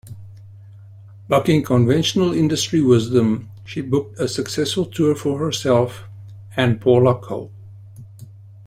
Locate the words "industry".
2.33-2.81